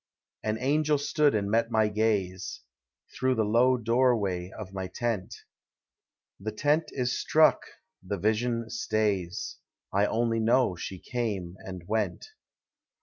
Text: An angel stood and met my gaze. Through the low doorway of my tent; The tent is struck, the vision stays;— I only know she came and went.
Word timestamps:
An 0.41 0.57
angel 0.57 0.97
stood 0.97 1.35
and 1.35 1.51
met 1.51 1.69
my 1.69 1.87
gaze. 1.87 2.61
Through 3.15 3.35
the 3.35 3.45
low 3.45 3.77
doorway 3.77 4.49
of 4.49 4.73
my 4.73 4.87
tent; 4.87 5.35
The 6.39 6.51
tent 6.51 6.85
is 6.87 7.13
struck, 7.15 7.61
the 8.01 8.17
vision 8.17 8.67
stays;— 8.71 9.57
I 9.93 10.07
only 10.07 10.39
know 10.39 10.75
she 10.75 10.97
came 10.97 11.53
and 11.63 11.83
went. 11.87 12.25